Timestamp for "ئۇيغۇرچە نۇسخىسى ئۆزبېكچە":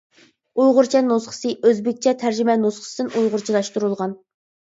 0.61-2.13